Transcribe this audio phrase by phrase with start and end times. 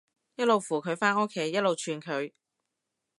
[0.33, 2.33] 一路扶佢返屋企，一路串佢